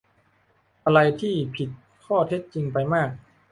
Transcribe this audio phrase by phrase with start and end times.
[0.85, 1.69] อะไรที่ผิด
[2.05, 3.09] ข้อเท็จจริงไปมาก